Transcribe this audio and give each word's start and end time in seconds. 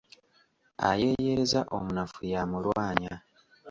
Ayeeyereza 0.89 1.59
omunafu 1.75 2.19
y'amulwanya. 2.31 3.13